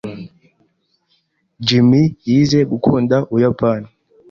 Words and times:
Jim 1.65 1.89
yize 2.27 2.59
gukunda 2.71 3.15
Ubuyapani. 3.31 3.87